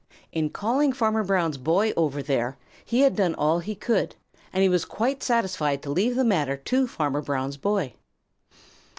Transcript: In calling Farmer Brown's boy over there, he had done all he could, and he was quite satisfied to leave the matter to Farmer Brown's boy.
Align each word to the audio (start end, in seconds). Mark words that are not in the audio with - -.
In 0.31 0.49
calling 0.49 0.93
Farmer 0.93 1.23
Brown's 1.23 1.59
boy 1.59 1.93
over 1.95 2.23
there, 2.23 2.57
he 2.83 3.01
had 3.01 3.15
done 3.15 3.35
all 3.35 3.59
he 3.59 3.75
could, 3.75 4.15
and 4.51 4.63
he 4.63 4.67
was 4.67 4.83
quite 4.83 5.21
satisfied 5.21 5.83
to 5.83 5.91
leave 5.91 6.15
the 6.15 6.23
matter 6.25 6.57
to 6.57 6.87
Farmer 6.87 7.21
Brown's 7.21 7.57
boy. 7.57 7.93